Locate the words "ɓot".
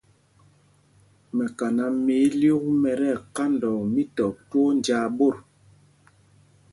5.17-5.35